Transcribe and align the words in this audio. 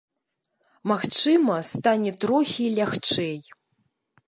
Магчыма, 0.91 1.57
стане 1.69 2.11
трохі 2.25 2.65
лягчэй. 2.79 3.37